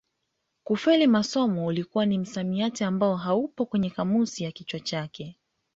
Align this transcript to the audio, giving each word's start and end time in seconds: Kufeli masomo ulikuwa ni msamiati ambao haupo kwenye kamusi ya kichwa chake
Kufeli 0.63 1.07
masomo 1.07 1.65
ulikuwa 1.65 2.05
ni 2.05 2.17
msamiati 2.17 2.83
ambao 2.83 3.15
haupo 3.15 3.65
kwenye 3.65 3.89
kamusi 3.89 4.43
ya 4.43 4.51
kichwa 4.51 4.79
chake 4.79 5.37